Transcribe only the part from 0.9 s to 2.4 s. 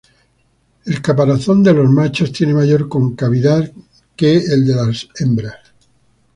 caparazón de los machos